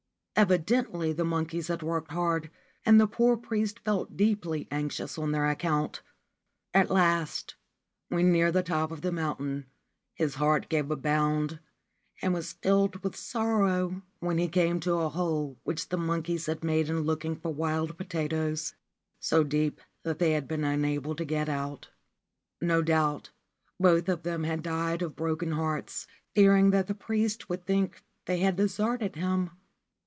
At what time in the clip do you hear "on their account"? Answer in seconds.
5.15-6.01